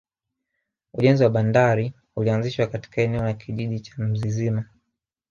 ujenzi 0.93 1.23
wa 1.23 1.29
bandari 1.29 1.93
ulianzishwa 2.15 2.67
katika 2.67 3.01
eneo 3.01 3.23
la 3.23 3.33
kijiji 3.33 3.79
cha 3.79 4.03
mzizima 4.03 4.65